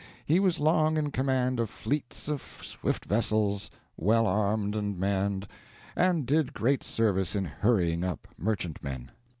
He 0.25 0.39
was 0.39 0.59
long 0.59 0.97
in 0.97 1.11
command 1.11 1.59
of 1.59 1.69
fleets 1.69 2.27
of 2.27 2.41
swift 2.41 3.05
vessels, 3.05 3.69
well 3.95 4.25
armed 4.25 4.75
and 4.75 4.97
manned, 4.97 5.47
and 5.95 6.25
did 6.25 6.55
great 6.55 6.83
service 6.83 7.35
in 7.35 7.45
hurrying 7.45 8.03
up 8.03 8.27
merchantmen. 8.35 9.11